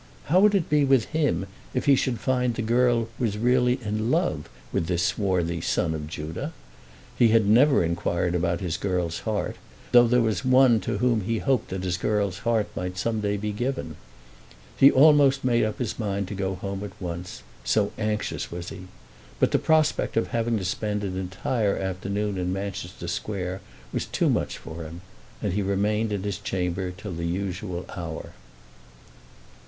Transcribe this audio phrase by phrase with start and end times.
[0.25, 1.45] How would it be with him
[1.75, 5.93] if he should find that the girl was really in love with this swarthy son
[5.93, 6.53] of Judah?
[7.15, 9.57] He had never inquired about his girl's heart,
[9.91, 13.37] though there was one to whom he hoped that his girl's heart might some day
[13.37, 13.95] be given.
[14.75, 18.87] He almost made up his mind to go home at once, so anxious was he.
[19.39, 23.61] But the prospect of having to spend an entire afternoon in Manchester Square
[23.93, 25.01] was too much for him,
[25.43, 28.33] and he remained in his chamber till the usual hour.